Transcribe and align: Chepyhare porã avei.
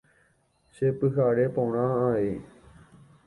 Chepyhare 0.75 1.45
porã 1.55 1.85
avei. 2.09 2.35